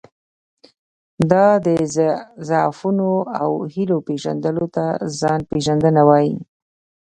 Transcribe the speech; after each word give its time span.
دا 1.31 1.47
د 1.65 1.67
ضعفونو 2.47 3.11
او 3.41 3.51
هیلو 3.73 3.97
پېژندلو 4.07 4.65
ته 4.75 4.85
ځان 5.19 5.39
پېژندنه 5.51 6.01
وایي. 6.09 6.35